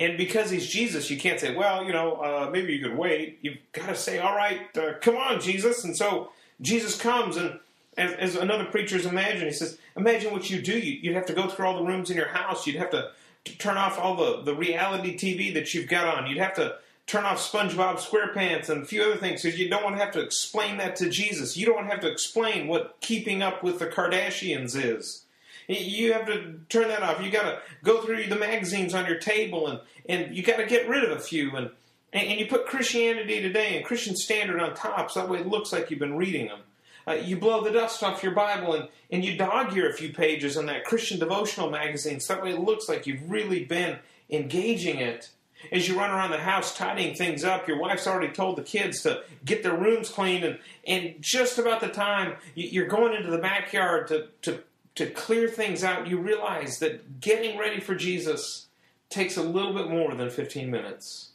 And 0.00 0.16
because 0.16 0.50
he's 0.50 0.68
Jesus, 0.68 1.10
you 1.10 1.18
can't 1.18 1.38
say, 1.38 1.54
Well, 1.54 1.84
you 1.84 1.92
know, 1.92 2.14
uh, 2.16 2.50
maybe 2.50 2.72
you 2.72 2.82
could 2.82 2.96
wait. 2.96 3.38
You've 3.42 3.58
got 3.72 3.88
to 3.88 3.94
say, 3.94 4.18
All 4.18 4.36
right, 4.36 4.76
uh, 4.76 4.92
come 5.00 5.16
on, 5.16 5.40
Jesus. 5.40 5.84
And 5.84 5.96
so 5.96 6.30
Jesus 6.60 7.00
comes 7.00 7.36
and 7.36 7.58
as, 7.96 8.12
as, 8.14 8.36
another 8.36 8.64
preacher's 8.64 9.06
imagined, 9.06 9.44
he 9.44 9.52
says, 9.52 9.78
imagine 9.96 10.32
what 10.32 10.48
you 10.48 10.62
do. 10.62 10.78
You'd 10.78 11.14
have 11.14 11.26
to 11.26 11.34
go 11.34 11.48
through 11.48 11.66
all 11.66 11.76
the 11.76 11.88
rooms 11.88 12.10
in 12.10 12.16
your 12.16 12.28
house. 12.28 12.66
You'd 12.66 12.76
have 12.76 12.90
to, 12.90 13.10
to 13.44 13.58
turn 13.58 13.76
off 13.76 13.98
all 13.98 14.16
the, 14.16 14.42
the 14.42 14.54
reality 14.54 15.16
TV 15.16 15.52
that 15.54 15.74
you've 15.74 15.88
got 15.88 16.06
on. 16.06 16.26
You'd 16.26 16.38
have 16.38 16.54
to 16.54 16.76
turn 17.06 17.24
off 17.24 17.38
SpongeBob 17.38 17.96
SquarePants 17.98 18.70
and 18.70 18.82
a 18.82 18.86
few 18.86 19.02
other 19.02 19.16
things 19.16 19.42
because 19.42 19.58
you 19.58 19.68
don't 19.68 19.82
want 19.82 19.96
to 19.96 20.02
have 20.02 20.12
to 20.14 20.20
explain 20.20 20.78
that 20.78 20.96
to 20.96 21.10
Jesus. 21.10 21.56
You 21.56 21.66
don't 21.66 21.76
want 21.76 21.88
to 21.88 21.92
have 21.92 22.02
to 22.02 22.10
explain 22.10 22.68
what 22.68 22.96
keeping 23.00 23.42
up 23.42 23.62
with 23.62 23.78
the 23.78 23.86
Kardashians 23.86 24.76
is. 24.76 25.24
You 25.68 26.12
have 26.12 26.26
to 26.26 26.60
turn 26.68 26.88
that 26.88 27.02
off. 27.02 27.22
You 27.22 27.30
got 27.30 27.42
to 27.42 27.58
go 27.84 28.02
through 28.02 28.26
the 28.26 28.36
magazines 28.36 28.94
on 28.94 29.06
your 29.06 29.18
table 29.18 29.68
and, 29.68 29.80
and 30.08 30.34
you 30.36 30.42
got 30.42 30.56
to 30.56 30.66
get 30.66 30.88
rid 30.88 31.04
of 31.04 31.10
a 31.10 31.20
few. 31.20 31.54
And, 31.56 31.70
and 32.12 32.40
you 32.40 32.46
put 32.46 32.66
Christianity 32.66 33.40
Today 33.40 33.76
and 33.76 33.84
Christian 33.84 34.16
Standard 34.16 34.60
on 34.60 34.74
top 34.74 35.10
so 35.10 35.20
that 35.20 35.28
way 35.28 35.38
it 35.38 35.46
looks 35.46 35.72
like 35.72 35.90
you've 35.90 36.00
been 36.00 36.16
reading 36.16 36.46
them. 36.46 36.60
Uh, 37.06 37.12
you 37.12 37.36
blow 37.36 37.62
the 37.62 37.70
dust 37.70 38.02
off 38.02 38.22
your 38.22 38.32
Bible 38.32 38.74
and, 38.74 38.88
and 39.10 39.24
you 39.24 39.36
dog 39.36 39.76
ear 39.76 39.88
a 39.88 39.92
few 39.92 40.12
pages 40.12 40.56
on 40.56 40.66
that 40.66 40.84
Christian 40.84 41.18
devotional 41.18 41.70
magazine 41.70 42.20
so 42.20 42.34
that 42.34 42.42
way 42.42 42.52
it 42.52 42.60
looks 42.60 42.88
like 42.88 43.06
you've 43.06 43.30
really 43.30 43.64
been 43.64 43.98
engaging 44.30 44.98
it. 44.98 45.30
As 45.70 45.86
you 45.86 45.96
run 45.96 46.10
around 46.10 46.32
the 46.32 46.38
house 46.38 46.76
tidying 46.76 47.14
things 47.14 47.44
up, 47.44 47.68
your 47.68 47.78
wife's 47.78 48.06
already 48.06 48.32
told 48.32 48.56
the 48.56 48.62
kids 48.62 49.02
to 49.02 49.22
get 49.44 49.62
their 49.62 49.76
rooms 49.76 50.08
clean, 50.08 50.42
and, 50.42 50.58
and 50.86 51.14
just 51.20 51.56
about 51.56 51.80
the 51.80 51.88
time 51.88 52.34
you're 52.56 52.88
going 52.88 53.14
into 53.14 53.30
the 53.30 53.38
backyard 53.38 54.08
to, 54.08 54.26
to, 54.42 54.60
to 54.96 55.08
clear 55.10 55.46
things 55.46 55.84
out, 55.84 56.08
you 56.08 56.18
realize 56.18 56.80
that 56.80 57.20
getting 57.20 57.56
ready 57.58 57.78
for 57.78 57.94
Jesus 57.94 58.66
takes 59.08 59.36
a 59.36 59.42
little 59.42 59.72
bit 59.72 59.88
more 59.88 60.14
than 60.14 60.30
15 60.30 60.68
minutes. 60.68 61.30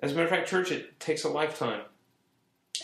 As 0.00 0.12
a 0.12 0.14
matter 0.14 0.24
of 0.26 0.30
fact, 0.30 0.48
church, 0.48 0.72
it 0.72 0.98
takes 0.98 1.22
a 1.22 1.28
lifetime. 1.28 1.82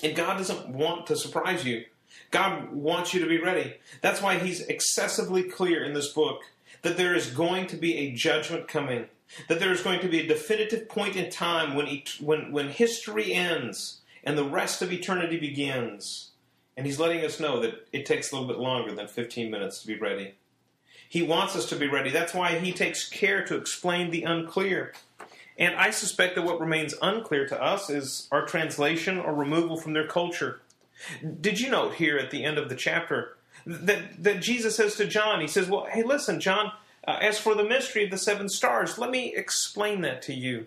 And 0.03 0.15
God 0.17 0.37
doesn't 0.39 0.69
want 0.69 1.07
to 1.09 1.17
surprise 1.17 1.65
you. 1.65 1.85
God 2.31 2.73
wants 2.73 3.13
you 3.13 3.21
to 3.21 3.29
be 3.29 3.41
ready. 3.41 3.75
That's 4.01 4.23
why 4.23 4.39
He's 4.39 4.61
excessively 4.61 5.43
clear 5.43 5.85
in 5.85 5.93
this 5.93 6.13
book 6.13 6.43
that 6.83 6.97
there 6.97 7.15
is 7.15 7.31
going 7.31 7.67
to 7.69 7.77
be 7.77 7.97
a 7.97 8.13
judgment 8.13 8.69
coming, 8.69 9.07
that 9.49 9.61
there 9.61 9.73
is 9.73 9.83
going 9.83 10.01
to 10.01 10.09
be 10.09 10.21
a 10.21 10.27
definitive 10.27 10.89
point 10.89 11.17
in 11.17 11.31
time 11.31 11.75
when, 11.75 12.03
when, 12.21 12.53
when 12.53 12.69
history 12.69 13.33
ends 13.33 14.01
and 14.25 14.37
the 14.37 14.45
rest 14.45 14.83
of 14.83 14.93
eternity 14.93 15.39
begins. 15.39 16.31
And 16.77 16.87
He's 16.87 16.99
letting 16.99 17.25
us 17.25 17.39
know 17.39 17.61
that 17.61 17.87
it 17.93 18.07
takes 18.07 18.31
a 18.31 18.35
little 18.35 18.49
bit 18.49 18.59
longer 18.59 18.95
than 18.95 19.07
15 19.07 19.51
minutes 19.51 19.81
to 19.81 19.87
be 19.87 19.99
ready. 19.99 20.35
He 21.09 21.23
wants 21.23 21.55
us 21.55 21.67
to 21.67 21.77
be 21.77 21.89
ready. 21.89 22.11
That's 22.11 22.33
why 22.33 22.59
He 22.59 22.73
takes 22.73 23.09
care 23.09 23.45
to 23.45 23.57
explain 23.57 24.11
the 24.11 24.23
unclear. 24.23 24.95
And 25.59 25.75
I 25.75 25.91
suspect 25.91 26.35
that 26.35 26.43
what 26.43 26.61
remains 26.61 26.95
unclear 27.03 27.47
to 27.49 27.63
us 27.63 27.91
is 27.91 28.29
our 28.33 28.47
translation 28.47 29.19
or 29.19 29.35
removal 29.35 29.77
from 29.77 29.93
their 29.93 30.07
culture. 30.07 30.63
Did 31.41 31.61
you 31.61 31.71
note 31.71 31.95
here 31.95 32.19
at 32.19 32.31
the 32.31 32.45
end 32.45 32.59
of 32.59 32.69
the 32.69 32.77
chapter 32.77 33.37
that, 33.67 34.23
that 34.23 34.43
Jesus 34.43 34.77
says 34.77 34.97
to 34.97 35.07
John, 35.07 35.41
He 35.41 35.49
says, 35.49 35.69
Well, 35.69 35.87
hey, 35.91 36.03
listen, 36.03 36.41
John, 36.41 36.73
uh, 37.07 37.19
as 37.21 37.39
for 37.39 37.55
the 37.55 37.65
mystery 37.65 38.05
of 38.05 38.11
the 38.11 38.19
seven 38.19 38.49
stars, 38.49 38.99
let 38.99 39.11
me 39.11 39.35
explain 39.35 40.03
that 40.03 40.23
to 40.23 40.35
you. 40.35 40.67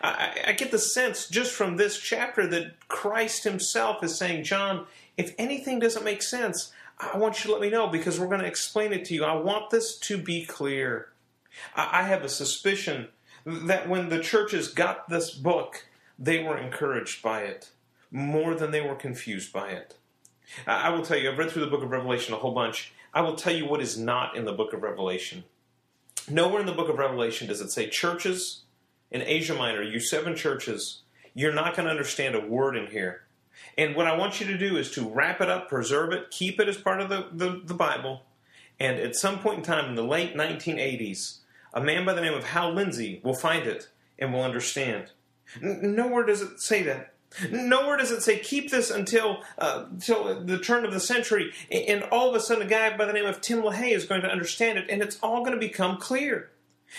I, 0.00 0.44
I 0.48 0.52
get 0.52 0.70
the 0.70 0.78
sense 0.78 1.28
just 1.28 1.52
from 1.52 1.76
this 1.76 1.98
chapter 1.98 2.46
that 2.48 2.88
Christ 2.88 3.44
Himself 3.44 4.02
is 4.02 4.16
saying, 4.16 4.44
John, 4.44 4.86
if 5.16 5.34
anything 5.38 5.78
doesn't 5.78 6.04
make 6.04 6.22
sense, 6.22 6.72
I 6.98 7.18
want 7.18 7.44
you 7.44 7.48
to 7.48 7.52
let 7.52 7.60
me 7.60 7.70
know 7.70 7.88
because 7.88 8.18
we're 8.18 8.28
going 8.28 8.40
to 8.40 8.46
explain 8.46 8.92
it 8.92 9.04
to 9.06 9.14
you. 9.14 9.24
I 9.24 9.34
want 9.34 9.70
this 9.70 9.98
to 9.98 10.16
be 10.16 10.44
clear. 10.44 11.08
I, 11.74 12.00
I 12.00 12.02
have 12.04 12.22
a 12.22 12.28
suspicion 12.28 13.08
that 13.44 13.88
when 13.88 14.08
the 14.08 14.20
churches 14.20 14.68
got 14.68 15.08
this 15.08 15.30
book, 15.30 15.86
they 16.18 16.42
were 16.42 16.56
encouraged 16.56 17.22
by 17.22 17.42
it 17.42 17.70
more 18.14 18.54
than 18.54 18.70
they 18.70 18.80
were 18.80 18.94
confused 18.94 19.52
by 19.52 19.70
it. 19.70 19.96
I 20.68 20.90
will 20.90 21.02
tell 21.02 21.18
you, 21.18 21.30
I've 21.30 21.36
read 21.36 21.50
through 21.50 21.64
the 21.64 21.70
book 21.70 21.82
of 21.82 21.90
Revelation 21.90 22.32
a 22.32 22.36
whole 22.36 22.54
bunch. 22.54 22.92
I 23.12 23.22
will 23.22 23.34
tell 23.34 23.52
you 23.52 23.66
what 23.66 23.82
is 23.82 23.98
not 23.98 24.36
in 24.36 24.44
the 24.44 24.52
book 24.52 24.72
of 24.72 24.82
Revelation. 24.82 25.42
Nowhere 26.30 26.60
in 26.60 26.66
the 26.66 26.72
book 26.72 26.88
of 26.88 26.96
Revelation 26.96 27.48
does 27.48 27.60
it 27.60 27.72
say 27.72 27.88
churches 27.88 28.62
in 29.10 29.22
Asia 29.22 29.54
Minor, 29.54 29.82
you 29.82 29.98
seven 29.98 30.36
churches, 30.36 31.02
you're 31.34 31.52
not 31.52 31.74
going 31.74 31.86
to 31.86 31.90
understand 31.90 32.36
a 32.36 32.46
word 32.46 32.76
in 32.76 32.86
here. 32.86 33.22
And 33.76 33.96
what 33.96 34.06
I 34.06 34.16
want 34.16 34.40
you 34.40 34.46
to 34.46 34.58
do 34.58 34.76
is 34.76 34.92
to 34.92 35.08
wrap 35.08 35.40
it 35.40 35.50
up, 35.50 35.68
preserve 35.68 36.12
it, 36.12 36.30
keep 36.30 36.60
it 36.60 36.68
as 36.68 36.76
part 36.76 37.00
of 37.00 37.08
the, 37.08 37.28
the, 37.32 37.62
the 37.64 37.74
Bible. 37.74 38.22
And 38.78 39.00
at 39.00 39.16
some 39.16 39.40
point 39.40 39.58
in 39.58 39.64
time 39.64 39.88
in 39.88 39.96
the 39.96 40.04
late 40.04 40.36
1980s, 40.36 41.38
a 41.72 41.80
man 41.80 42.04
by 42.04 42.14
the 42.14 42.20
name 42.20 42.34
of 42.34 42.44
Hal 42.44 42.72
Lindsey 42.72 43.20
will 43.24 43.34
find 43.34 43.66
it 43.66 43.88
and 44.20 44.32
will 44.32 44.42
understand. 44.42 45.10
Nowhere 45.60 46.24
does 46.24 46.42
it 46.42 46.60
say 46.60 46.84
that. 46.84 47.13
Nowhere 47.50 47.96
does 47.96 48.10
it 48.10 48.22
say 48.22 48.38
keep 48.38 48.70
this 48.70 48.90
until 48.90 49.42
uh, 49.58 49.86
until 49.90 50.44
the 50.44 50.58
turn 50.58 50.84
of 50.84 50.92
the 50.92 51.00
century, 51.00 51.52
and 51.70 52.04
all 52.04 52.28
of 52.28 52.34
a 52.34 52.40
sudden 52.40 52.66
a 52.66 52.68
guy 52.68 52.96
by 52.96 53.04
the 53.04 53.12
name 53.12 53.26
of 53.26 53.40
Tim 53.40 53.62
LaHaye 53.62 53.92
is 53.92 54.04
going 54.04 54.22
to 54.22 54.30
understand 54.30 54.78
it, 54.78 54.86
and 54.88 55.02
it's 55.02 55.18
all 55.22 55.40
going 55.40 55.52
to 55.52 55.58
become 55.58 55.96
clear. 55.96 56.50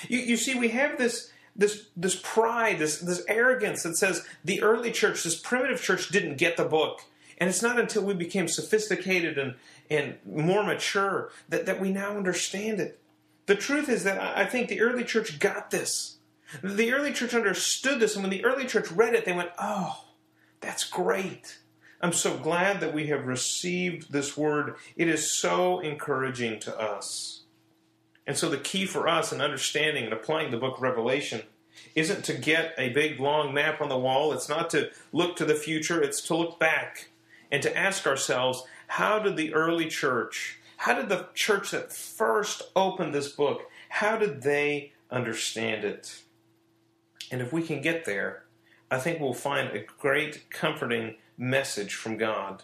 You, 0.07 0.19
you 0.19 0.37
see, 0.37 0.55
we 0.55 0.69
have 0.69 0.97
this 0.97 1.31
this 1.55 1.87
this 1.95 2.19
pride, 2.21 2.79
this 2.79 2.99
this 2.99 3.23
arrogance 3.27 3.83
that 3.83 3.97
says 3.97 4.25
the 4.43 4.61
early 4.61 4.91
church, 4.91 5.23
this 5.23 5.39
primitive 5.39 5.81
church, 5.81 6.09
didn't 6.09 6.37
get 6.37 6.57
the 6.57 6.65
book, 6.65 7.01
and 7.37 7.49
it's 7.49 7.61
not 7.61 7.79
until 7.79 8.03
we 8.03 8.13
became 8.13 8.47
sophisticated 8.47 9.37
and 9.37 9.55
and 9.89 10.17
more 10.25 10.63
mature 10.63 11.31
that, 11.49 11.65
that 11.65 11.79
we 11.79 11.91
now 11.91 12.17
understand 12.17 12.79
it. 12.79 12.99
The 13.45 13.55
truth 13.55 13.89
is 13.89 14.03
that 14.03 14.19
I 14.19 14.45
think 14.45 14.67
the 14.67 14.81
early 14.81 15.03
church 15.03 15.39
got 15.39 15.69
this. 15.69 16.17
The 16.63 16.93
early 16.93 17.11
church 17.11 17.33
understood 17.33 17.99
this, 17.99 18.15
and 18.15 18.23
when 18.23 18.31
the 18.31 18.43
early 18.45 18.65
church 18.65 18.91
read 18.91 19.13
it, 19.13 19.25
they 19.25 19.33
went, 19.33 19.51
Oh, 19.59 20.04
that's 20.65 20.83
great. 20.83 21.59
I'm 22.01 22.11
so 22.11 22.37
glad 22.37 22.81
that 22.81 22.93
we 22.93 23.07
have 23.07 23.27
received 23.27 24.11
this 24.11 24.35
word. 24.35 24.75
It 24.95 25.07
is 25.07 25.31
so 25.31 25.79
encouraging 25.79 26.59
to 26.61 26.77
us. 26.77 27.43
And 28.27 28.35
so, 28.35 28.49
the 28.49 28.57
key 28.57 28.87
for 28.87 29.07
us 29.07 29.31
in 29.31 29.41
understanding 29.41 30.05
and 30.05 30.13
applying 30.13 30.49
the 30.49 30.57
book 30.57 30.77
of 30.77 30.81
Revelation 30.81 31.43
isn't 31.93 32.25
to 32.25 32.33
get 32.33 32.73
a 32.77 32.89
big 32.89 33.19
long 33.19 33.53
map 33.53 33.79
on 33.79 33.89
the 33.89 33.97
wall. 33.97 34.33
It's 34.33 34.49
not 34.49 34.71
to 34.71 34.89
look 35.11 35.35
to 35.35 35.45
the 35.45 35.53
future. 35.53 36.01
It's 36.01 36.21
to 36.23 36.35
look 36.35 36.59
back 36.59 37.09
and 37.51 37.61
to 37.61 37.77
ask 37.77 38.07
ourselves 38.07 38.63
how 38.87 39.19
did 39.19 39.37
the 39.37 39.53
early 39.53 39.87
church, 39.87 40.59
how 40.77 40.95
did 40.95 41.09
the 41.09 41.27
church 41.35 41.71
that 41.71 41.93
first 41.93 42.63
opened 42.75 43.13
this 43.13 43.29
book, 43.29 43.69
how 43.89 44.17
did 44.17 44.41
they 44.41 44.93
understand 45.11 45.83
it? 45.83 46.23
And 47.31 47.41
if 47.41 47.53
we 47.53 47.61
can 47.61 47.81
get 47.81 48.05
there, 48.05 48.45
I 48.89 48.99
think 48.99 49.19
we'll 49.19 49.33
find 49.33 49.69
a 49.69 49.85
great 49.99 50.49
comforting 50.49 51.15
message 51.37 51.93
from 51.95 52.17
God. 52.17 52.63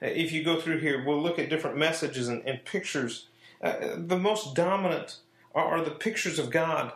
If 0.00 0.32
you 0.32 0.42
go 0.42 0.60
through 0.60 0.78
here, 0.78 1.04
we'll 1.04 1.22
look 1.22 1.38
at 1.38 1.50
different 1.50 1.76
messages 1.76 2.28
and, 2.28 2.42
and 2.46 2.64
pictures. 2.64 3.28
Uh, 3.62 3.96
the 3.96 4.18
most 4.18 4.54
dominant 4.54 5.18
are, 5.54 5.64
are, 5.64 5.84
the 5.84 5.90
pictures 5.90 6.38
of 6.38 6.50
God 6.50 6.92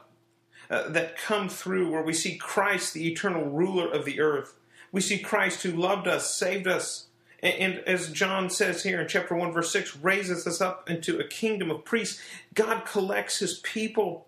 uh, 0.71 0.89
that 0.89 1.19
come 1.19 1.49
through 1.49 1.91
where 1.91 2.03
we 2.03 2.15
see 2.15 2.37
Christ, 2.37 2.95
the 2.95 3.07
eternal 3.07 3.45
ruler 3.45 3.91
of 3.91 4.07
the 4.07 4.21
earth. 4.21 4.55
We 4.91 5.03
see 5.03 5.19
Christ 5.19 5.63
who 5.63 5.73
loved 5.73 6.07
us, 6.09 6.33
saved 6.33 6.67
us, 6.67 7.09
and 7.45 7.81
as 7.81 8.11
John 8.11 8.49
says 8.49 8.85
here 8.85 9.03
in 9.03 9.09
chapter 9.09 9.35
1, 9.35 9.53
verse 9.53 9.71
6, 9.71 9.99
raises 9.99 10.47
us 10.47 10.63
up 10.63 10.89
into 10.89 11.19
a 11.19 11.29
kingdom 11.29 11.71
of 11.71 11.85
priests. 11.85 12.19
God 12.55 12.87
collects 12.87 13.41
his 13.41 13.59
people 13.59 14.27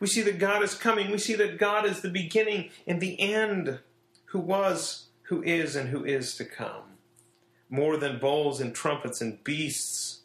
we 0.00 0.06
see 0.06 0.22
that 0.22 0.38
God 0.38 0.62
is 0.62 0.74
coming. 0.74 1.10
We 1.10 1.18
see 1.18 1.34
that 1.34 1.58
God 1.58 1.84
is 1.86 2.00
the 2.00 2.10
beginning 2.10 2.70
and 2.86 3.00
the 3.00 3.18
end, 3.20 3.80
who 4.26 4.38
was, 4.38 5.06
who 5.22 5.42
is, 5.42 5.74
and 5.76 5.88
who 5.88 6.04
is 6.04 6.36
to 6.36 6.44
come. 6.44 6.98
More 7.68 7.96
than 7.96 8.18
bowls 8.18 8.60
and 8.60 8.74
trumpets 8.74 9.20
and 9.20 9.42
beasts, 9.44 10.20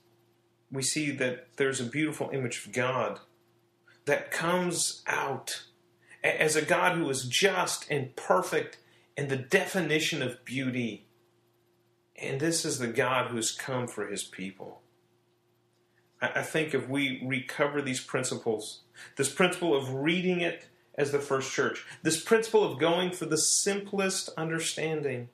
we 0.72 0.82
see 0.82 1.12
that 1.12 1.48
there's 1.58 1.80
a 1.80 1.86
beautiful 1.86 2.30
image 2.32 2.66
of 2.66 2.72
God 2.72 3.20
that 4.06 4.32
comes 4.32 5.02
out 5.08 5.64
as 6.24 6.56
a 6.56 6.62
God 6.62 6.98
who 6.98 7.10
is 7.10 7.26
just 7.26 7.86
and 7.90 8.16
perfect 8.16 8.78
and 9.18 9.30
the 9.30 9.38
definition 9.38 10.22
of 10.22 10.44
beauty. 10.46 11.06
And 12.16 12.40
this 12.40 12.64
is 12.64 12.80
the 12.80 12.88
God 12.88 13.28
who 13.28 13.36
has 13.36 13.52
come 13.52 13.88
for 13.88 14.08
his 14.08 14.24
people. 14.24 14.83
I 16.36 16.42
think 16.42 16.74
if 16.74 16.88
we 16.88 17.22
recover 17.26 17.82
these 17.82 18.02
principles, 18.02 18.80
this 19.18 19.30
principle 19.30 19.76
of 19.76 19.94
reading 19.94 20.42
it 20.42 20.68
as 20.96 21.12
the 21.12 21.20
first 21.20 21.52
church, 21.52 21.86
this 22.02 22.22
principle 22.22 22.64
of 22.64 22.80
going 22.80 23.12
for 23.12 23.26
the 23.26 23.38
simplest 23.38 24.30
understanding. 24.38 25.30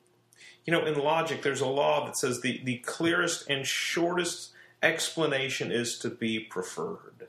You 0.64 0.72
know, 0.72 0.84
in 0.84 0.98
logic, 0.98 1.42
there's 1.42 1.60
a 1.60 1.66
law 1.66 2.04
that 2.06 2.16
says 2.16 2.40
the, 2.40 2.60
the 2.64 2.78
clearest 2.78 3.48
and 3.48 3.66
shortest 3.66 4.50
explanation 4.82 5.70
is 5.70 5.98
to 5.98 6.10
be 6.10 6.40
preferred. 6.40 7.28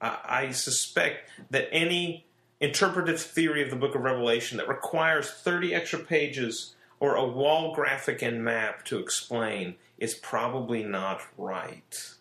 I, 0.00 0.18
I 0.24 0.50
suspect 0.52 1.30
that 1.50 1.68
any 1.72 2.26
interpretive 2.60 3.20
theory 3.20 3.62
of 3.62 3.70
the 3.70 3.76
book 3.76 3.94
of 3.94 4.02
Revelation 4.02 4.58
that 4.58 4.68
requires 4.68 5.30
30 5.30 5.74
extra 5.74 5.98
pages 6.00 6.74
or 7.00 7.14
a 7.14 7.26
wall 7.26 7.74
graphic 7.74 8.22
and 8.22 8.44
map 8.44 8.84
to 8.86 8.98
explain 8.98 9.76
is 9.98 10.14
probably 10.14 10.82
not 10.82 11.22
right. 11.36 12.17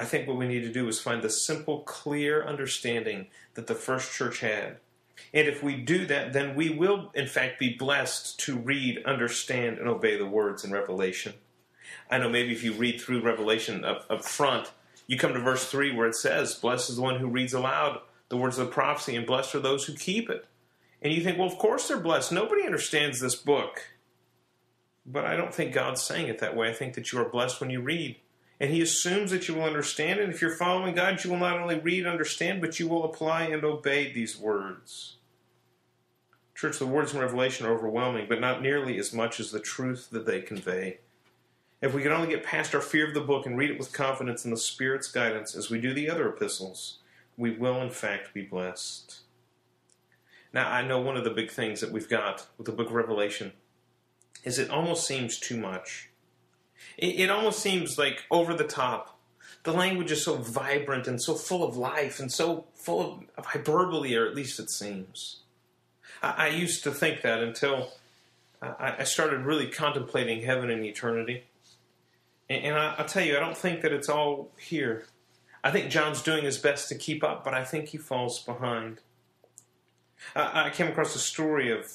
I 0.00 0.06
think 0.06 0.26
what 0.26 0.38
we 0.38 0.48
need 0.48 0.62
to 0.62 0.72
do 0.72 0.88
is 0.88 0.98
find 0.98 1.20
the 1.20 1.28
simple, 1.28 1.80
clear 1.80 2.42
understanding 2.42 3.26
that 3.52 3.66
the 3.66 3.74
first 3.74 4.12
church 4.12 4.40
had. 4.40 4.78
And 5.34 5.46
if 5.46 5.62
we 5.62 5.76
do 5.76 6.06
that, 6.06 6.32
then 6.32 6.54
we 6.54 6.70
will, 6.70 7.10
in 7.14 7.26
fact, 7.26 7.60
be 7.60 7.74
blessed 7.74 8.40
to 8.40 8.56
read, 8.56 9.04
understand, 9.04 9.76
and 9.76 9.86
obey 9.86 10.16
the 10.16 10.26
words 10.26 10.64
in 10.64 10.72
Revelation. 10.72 11.34
I 12.10 12.16
know 12.16 12.30
maybe 12.30 12.52
if 12.52 12.64
you 12.64 12.72
read 12.72 12.98
through 12.98 13.20
Revelation 13.20 13.84
up, 13.84 14.06
up 14.08 14.24
front, 14.24 14.72
you 15.06 15.18
come 15.18 15.34
to 15.34 15.40
verse 15.40 15.66
3 15.66 15.94
where 15.94 16.08
it 16.08 16.16
says, 16.16 16.54
Blessed 16.54 16.88
is 16.88 16.96
the 16.96 17.02
one 17.02 17.18
who 17.18 17.28
reads 17.28 17.52
aloud 17.52 18.00
the 18.30 18.38
words 18.38 18.58
of 18.58 18.66
the 18.66 18.72
prophecy, 18.72 19.16
and 19.16 19.26
blessed 19.26 19.54
are 19.54 19.60
those 19.60 19.84
who 19.84 19.92
keep 19.92 20.30
it. 20.30 20.46
And 21.02 21.12
you 21.12 21.22
think, 21.22 21.36
well, 21.36 21.48
of 21.48 21.58
course 21.58 21.88
they're 21.88 21.98
blessed. 21.98 22.32
Nobody 22.32 22.64
understands 22.64 23.20
this 23.20 23.34
book. 23.34 23.90
But 25.04 25.26
I 25.26 25.36
don't 25.36 25.52
think 25.52 25.74
God's 25.74 26.02
saying 26.02 26.28
it 26.28 26.38
that 26.38 26.56
way. 26.56 26.70
I 26.70 26.72
think 26.72 26.94
that 26.94 27.12
you 27.12 27.18
are 27.20 27.28
blessed 27.28 27.60
when 27.60 27.68
you 27.68 27.82
read 27.82 28.16
and 28.60 28.70
he 28.70 28.82
assumes 28.82 29.30
that 29.30 29.48
you 29.48 29.54
will 29.54 29.64
understand. 29.64 30.20
And 30.20 30.32
if 30.32 30.42
you're 30.42 30.54
following 30.54 30.94
God, 30.94 31.24
you 31.24 31.30
will 31.30 31.38
not 31.38 31.58
only 31.58 31.80
read, 31.80 32.06
understand, 32.06 32.60
but 32.60 32.78
you 32.78 32.86
will 32.86 33.04
apply 33.04 33.44
and 33.44 33.64
obey 33.64 34.12
these 34.12 34.38
words. 34.38 35.16
Church, 36.54 36.78
the 36.78 36.86
words 36.86 37.14
in 37.14 37.20
Revelation 37.20 37.64
are 37.64 37.72
overwhelming, 37.72 38.26
but 38.28 38.38
not 38.38 38.60
nearly 38.60 38.98
as 38.98 39.14
much 39.14 39.40
as 39.40 39.50
the 39.50 39.60
truth 39.60 40.10
that 40.10 40.26
they 40.26 40.42
convey. 40.42 40.98
If 41.80 41.94
we 41.94 42.02
can 42.02 42.12
only 42.12 42.28
get 42.28 42.44
past 42.44 42.74
our 42.74 42.82
fear 42.82 43.08
of 43.08 43.14
the 43.14 43.22
book 43.22 43.46
and 43.46 43.56
read 43.56 43.70
it 43.70 43.78
with 43.78 43.94
confidence 43.94 44.44
in 44.44 44.50
the 44.50 44.58
Spirit's 44.58 45.10
guidance 45.10 45.54
as 45.54 45.70
we 45.70 45.80
do 45.80 45.94
the 45.94 46.10
other 46.10 46.28
epistles, 46.28 46.98
we 47.38 47.50
will 47.50 47.80
in 47.80 47.88
fact 47.88 48.34
be 48.34 48.42
blessed. 48.42 49.20
Now, 50.52 50.70
I 50.70 50.86
know 50.86 51.00
one 51.00 51.16
of 51.16 51.24
the 51.24 51.30
big 51.30 51.50
things 51.50 51.80
that 51.80 51.92
we've 51.92 52.08
got 52.10 52.46
with 52.58 52.66
the 52.66 52.72
book 52.72 52.88
of 52.88 52.92
Revelation 52.92 53.52
is 54.44 54.58
it 54.58 54.68
almost 54.68 55.06
seems 55.06 55.38
too 55.38 55.56
much. 55.56 56.09
It, 56.96 57.20
it 57.20 57.30
almost 57.30 57.60
seems 57.60 57.98
like 57.98 58.24
over 58.30 58.54
the 58.54 58.64
top. 58.64 59.18
The 59.62 59.72
language 59.72 60.10
is 60.10 60.24
so 60.24 60.36
vibrant 60.36 61.06
and 61.06 61.22
so 61.22 61.34
full 61.34 61.62
of 61.62 61.76
life 61.76 62.18
and 62.18 62.32
so 62.32 62.66
full 62.74 63.24
of, 63.36 63.46
hyperbole, 63.46 64.14
or 64.14 64.26
at 64.26 64.34
least 64.34 64.58
it 64.58 64.70
seems. 64.70 65.40
I, 66.22 66.46
I 66.46 66.48
used 66.48 66.82
to 66.84 66.90
think 66.90 67.22
that 67.22 67.42
until 67.42 67.90
I, 68.62 68.96
I, 69.00 69.04
started 69.04 69.44
really 69.44 69.68
contemplating 69.68 70.42
heaven 70.42 70.70
and 70.70 70.84
eternity. 70.84 71.44
And, 72.48 72.64
and 72.64 72.76
I, 72.76 72.94
will 72.96 73.08
tell 73.08 73.24
you, 73.24 73.36
I 73.36 73.40
don't 73.40 73.56
think 73.56 73.82
that 73.82 73.92
it's 73.92 74.08
all 74.08 74.50
here. 74.58 75.04
I 75.62 75.70
think 75.70 75.90
John's 75.90 76.22
doing 76.22 76.44
his 76.44 76.56
best 76.56 76.88
to 76.88 76.94
keep 76.94 77.22
up, 77.22 77.44
but 77.44 77.52
I 77.52 77.64
think 77.64 77.88
he 77.88 77.98
falls 77.98 78.38
behind. 78.38 79.00
I, 80.34 80.66
I 80.66 80.70
came 80.70 80.88
across 80.88 81.14
a 81.14 81.18
story 81.18 81.70
of 81.70 81.86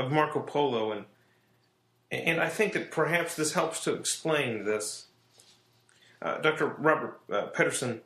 of 0.00 0.10
Marco 0.10 0.40
Polo 0.40 0.92
and 0.92 1.04
and 2.10 2.40
I 2.40 2.48
think 2.48 2.72
that 2.72 2.90
perhaps 2.90 3.36
this 3.36 3.52
helps 3.52 3.84
to 3.84 3.94
explain 3.94 4.64
this. 4.64 5.06
Uh, 6.20 6.38
Dr. 6.38 6.66
Robert 6.66 7.20
uh, 7.32 7.46
Pedersen, 7.46 8.00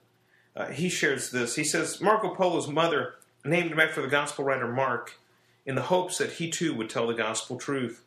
uh, 0.55 0.67
he 0.67 0.89
shares 0.89 1.31
this. 1.31 1.57
He 1.57 1.65
says 1.65 2.01
Marco 2.01 2.35
Polo's 2.35 2.69
mother 2.69 3.15
named 3.45 3.73
him 3.73 3.81
after 3.81 4.03
the 4.03 4.09
gospel 4.09 4.45
writer 4.45 4.69
Mark 4.69 5.19
in 5.67 5.75
the 5.75 5.83
hopes 5.83 6.19
that 6.19 6.33
he 6.33 6.51
too 6.51 6.75
would 6.75 6.91
tell 6.91 7.07
the 7.07 7.15
gospel 7.15 7.57
truth. 7.57 8.05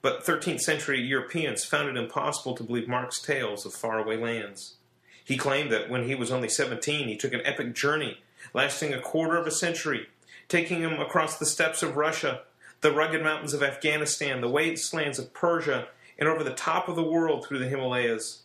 But 0.00 0.24
13th 0.24 0.60
century 0.60 1.00
Europeans 1.00 1.64
found 1.64 1.88
it 1.88 1.96
impossible 1.96 2.54
to 2.54 2.62
believe 2.62 2.88
Mark's 2.88 3.20
tales 3.20 3.66
of 3.66 3.74
faraway 3.74 4.16
lands. 4.16 4.76
He 5.24 5.36
claimed 5.36 5.70
that 5.72 5.90
when 5.90 6.04
he 6.04 6.14
was 6.14 6.30
only 6.30 6.48
17, 6.48 7.08
he 7.08 7.16
took 7.16 7.32
an 7.32 7.42
epic 7.44 7.74
journey 7.74 8.18
lasting 8.54 8.94
a 8.94 9.00
quarter 9.00 9.36
of 9.36 9.46
a 9.46 9.50
century, 9.50 10.06
taking 10.48 10.80
him 10.80 11.00
across 11.00 11.38
the 11.38 11.44
steppes 11.44 11.82
of 11.82 11.96
Russia, 11.96 12.42
the 12.80 12.92
rugged 12.92 13.22
mountains 13.22 13.54
of 13.54 13.62
Afghanistan, 13.62 14.40
the 14.40 14.48
wastelands 14.48 15.18
of 15.18 15.34
Persia, 15.34 15.88
and 16.18 16.28
over 16.28 16.44
the 16.44 16.50
top 16.50 16.88
of 16.88 16.96
the 16.96 17.02
world 17.02 17.46
through 17.46 17.58
the 17.58 17.68
Himalayas. 17.68 18.42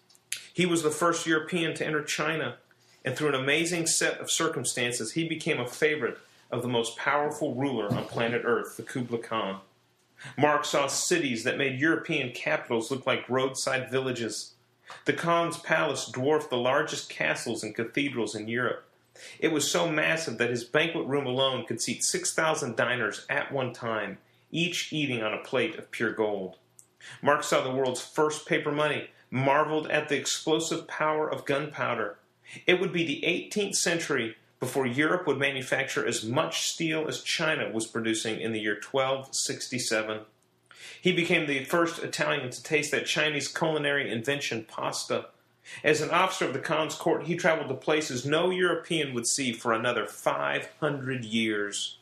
He 0.54 0.66
was 0.66 0.84
the 0.84 0.92
first 0.92 1.26
European 1.26 1.74
to 1.76 1.86
enter 1.86 2.04
China, 2.04 2.58
and 3.06 3.16
through 3.16 3.30
an 3.30 3.36
amazing 3.36 3.88
set 3.88 4.20
of 4.20 4.32
circumstances, 4.32 5.14
he 5.14 5.28
became 5.28 5.60
a 5.60 5.68
favorite 5.68 6.18
of 6.52 6.62
the 6.62 6.68
most 6.68 6.98
powerful 6.98 7.56
ruler 7.56 7.92
on 7.94 8.06
planet 8.06 8.44
Earth, 8.46 8.78
the 8.78 8.84
Kublai 8.84 9.20
Khan. 9.20 9.62
Mark 10.38 10.66
saw 10.66 10.88
cities 10.88 11.44
that 11.44 11.58
made 11.58 11.80
European 11.80 12.32
capitals 12.32 12.92
look 12.92 13.06
like 13.06 13.28
roadside 13.28 13.90
villages. 13.90 14.54
The 15.06 15.14
Khan's 15.14 15.58
palace 15.58 16.06
dwarfed 16.06 16.50
the 16.50 16.58
largest 16.58 17.10
castles 17.10 17.64
and 17.64 17.76
cathedrals 17.76 18.36
in 18.36 18.48
Europe. 18.48 18.86
It 19.40 19.52
was 19.52 19.70
so 19.70 19.90
massive 19.90 20.38
that 20.38 20.50
his 20.50 20.64
banquet 20.64 21.06
room 21.08 21.26
alone 21.26 21.66
could 21.66 21.82
seat 21.82 22.04
6,000 22.04 22.76
diners 22.76 23.26
at 23.30 23.52
one 23.52 23.74
time, 23.74 24.18
each 24.52 24.92
eating 24.92 25.22
on 25.22 25.34
a 25.34 25.44
plate 25.44 25.76
of 25.76 25.92
pure 25.92 26.14
gold. 26.14 26.58
Mark 27.22 27.44
saw 27.44 27.62
the 27.62 27.74
world's 27.74 28.02
first 28.02 28.48
paper 28.48 28.72
money, 28.72 29.10
marveled 29.30 29.88
at 29.90 30.10
the 30.10 30.18
explosive 30.18 30.88
power 30.88 31.30
of 31.30 31.46
gunpowder. 31.46 32.18
It 32.66 32.80
would 32.80 32.94
be 32.94 33.06
the 33.06 33.24
18th 33.26 33.76
century 33.76 34.36
before 34.60 34.86
Europe 34.86 35.28
would 35.28 35.38
manufacture 35.38 36.06
as 36.06 36.24
much 36.24 36.70
steel 36.70 37.08
as 37.08 37.22
China 37.22 37.70
was 37.70 37.86
producing 37.86 38.40
in 38.40 38.54
the 38.54 38.62
year 38.62 38.76
1267. 38.76 40.22
He 41.02 41.12
became 41.12 41.48
the 41.48 41.66
first 41.66 42.02
Italian 42.02 42.50
to 42.50 42.64
taste 42.64 42.92
that 42.92 43.06
Chinese 43.06 43.50
culinary 43.50 44.10
invention, 44.10 44.64
pasta. 44.64 45.26
As 45.84 46.02
an 46.02 46.12
officer 46.12 46.46
of 46.46 46.54
the 46.54 46.60
Khan's 46.60 46.96
court, 46.96 47.26
he 47.26 47.36
traveled 47.36 47.70
to 47.70 47.76
places 47.76 48.26
no 48.26 48.50
European 48.50 49.14
would 49.14 49.28
see 49.28 49.54
for 49.54 49.74
another 49.74 50.06
500 50.06 51.24
years. 51.24 51.98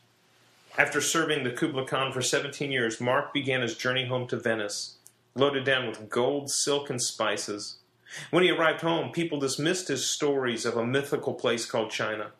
After 0.78 1.00
serving 1.00 1.44
the 1.44 1.50
Kublai 1.50 1.84
Khan 1.84 2.12
for 2.12 2.22
17 2.22 2.72
years, 2.72 3.00
Mark 3.00 3.32
began 3.32 3.60
his 3.60 3.76
journey 3.76 4.06
home 4.06 4.26
to 4.28 4.36
Venice, 4.36 4.96
loaded 5.34 5.64
down 5.64 5.86
with 5.86 6.08
gold, 6.08 6.50
silk, 6.50 6.90
and 6.90 7.00
spices. 7.00 7.76
When 8.30 8.42
he 8.42 8.50
arrived 8.50 8.80
home, 8.80 9.12
people 9.12 9.38
dismissed 9.38 9.88
his 9.88 10.06
stories 10.06 10.64
of 10.64 10.76
a 10.76 10.86
mythical 10.86 11.34
place 11.34 11.66
called 11.66 11.90
China. 11.90 12.32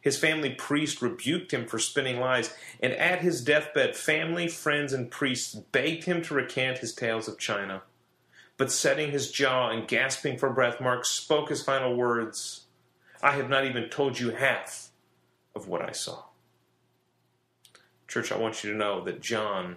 His 0.00 0.18
family 0.18 0.50
priest 0.50 1.00
rebuked 1.00 1.52
him 1.52 1.66
for 1.66 1.78
spinning 1.78 2.20
lies, 2.20 2.54
and 2.80 2.92
at 2.94 3.22
his 3.22 3.42
deathbed, 3.42 3.96
family, 3.96 4.48
friends, 4.48 4.92
and 4.92 5.10
priests 5.10 5.54
begged 5.54 6.04
him 6.04 6.20
to 6.22 6.34
recant 6.34 6.78
his 6.78 6.94
tales 6.94 7.28
of 7.28 7.38
China. 7.38 7.82
But 8.56 8.70
setting 8.70 9.10
his 9.10 9.30
jaw 9.30 9.70
and 9.70 9.88
gasping 9.88 10.38
for 10.38 10.50
breath, 10.50 10.80
Mark 10.80 11.04
spoke 11.04 11.48
his 11.48 11.62
final 11.62 11.96
words 11.96 12.66
I 13.22 13.32
have 13.32 13.48
not 13.48 13.64
even 13.64 13.88
told 13.88 14.18
you 14.18 14.30
half 14.30 14.90
of 15.54 15.66
what 15.66 15.82
I 15.82 15.92
saw. 15.92 16.24
Church, 18.06 18.30
I 18.30 18.36
want 18.36 18.62
you 18.62 18.70
to 18.70 18.76
know 18.76 19.02
that 19.04 19.22
John 19.22 19.76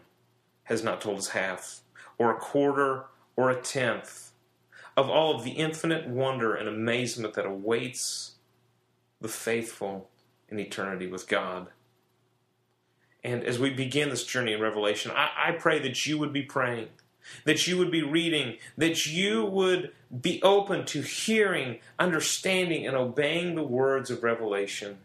has 0.64 0.84
not 0.84 1.00
told 1.00 1.18
us 1.18 1.30
half, 1.30 1.80
or 2.18 2.30
a 2.30 2.40
quarter, 2.40 3.06
or 3.36 3.50
a 3.50 3.62
tenth 3.62 4.32
of 4.98 5.10
all 5.10 5.36
of 5.36 5.44
the 5.44 5.52
infinite 5.52 6.08
wonder 6.08 6.56
and 6.56 6.68
amazement 6.68 7.36
that 7.36 7.46
awaits 7.46 8.34
the 9.22 9.28
faithful 9.28 10.10
in 10.50 10.60
eternity 10.60 11.08
with 11.08 11.28
God. 11.28 11.68
And 13.24 13.44
as 13.44 13.60
we 13.60 13.70
begin 13.70 14.10
this 14.10 14.24
journey 14.24 14.54
in 14.54 14.62
Revelation, 14.62 15.12
I, 15.16 15.30
I, 15.38 15.52
pray 15.52 15.80
that 15.80 16.06
you 16.06 16.18
would 16.18 16.34
be 16.34 16.44
praying, 16.44 16.88
that 17.46 17.68
you 17.68 17.78
would 17.78 17.92
be 17.92 18.04
reading, 18.04 18.58
that 18.78 19.06
you 19.06 19.46
would 19.46 19.92
be 20.22 20.42
open 20.44 20.86
to 20.86 21.02
hearing, 21.02 21.80
understanding, 22.00 22.86
and 22.86 22.96
obeying 22.96 23.56
the 23.56 23.64
words 23.64 24.10
of 24.10 24.24
Revelation. 24.24 25.00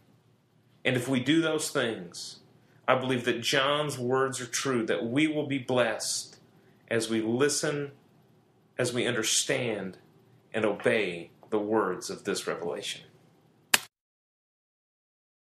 And 0.85 0.97
if 0.97 1.09
we 1.09 1.21
do 1.21 1.41
those 1.41 1.71
things, 1.71 2.41
I 2.87 2.97
believe 2.97 3.25
that 3.25 3.43
John's 3.43 3.99
words 3.99 4.41
are 4.41 4.47
true, 4.47 4.85
that 4.87 5.07
we 5.07 5.27
will 5.27 5.47
be 5.47 5.59
blessed 5.59 6.37
as 6.89 7.09
we 7.09 7.21
listen, 7.21 7.93
as 8.79 8.93
we 8.93 9.07
understand, 9.07 9.99
and 10.53 10.65
obey 10.65 11.31
the 11.51 11.59
words 11.59 12.11
of 12.11 12.25
this 12.25 12.47
revelation. 12.47 13.03